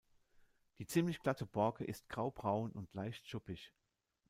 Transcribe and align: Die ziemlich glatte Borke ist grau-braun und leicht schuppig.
Die 0.79 0.87
ziemlich 0.87 1.19
glatte 1.19 1.45
Borke 1.45 1.83
ist 1.85 2.09
grau-braun 2.09 2.71
und 2.71 2.91
leicht 2.95 3.27
schuppig. 3.27 3.71